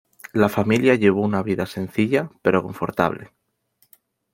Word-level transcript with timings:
La 0.33 0.49
familia 0.49 0.95
llevó 0.95 1.21
una 1.21 1.43
vida 1.43 1.67
sencilla 1.67 2.31
pero 2.41 2.63
confortable. 2.63 3.33